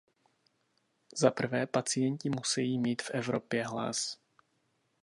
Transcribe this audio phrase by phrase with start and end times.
[1.15, 4.17] Zaprvé, pacienti musejí mít v Evropě hlas.